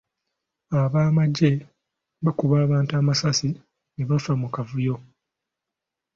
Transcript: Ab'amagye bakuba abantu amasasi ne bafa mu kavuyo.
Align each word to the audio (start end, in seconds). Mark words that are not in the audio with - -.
Ab'amagye 0.81 1.51
bakuba 2.23 2.55
abantu 2.65 2.91
amasasi 3.01 3.47
ne 3.93 4.03
bafa 4.09 4.31
mu 4.41 4.47
kavuyo. 4.55 4.95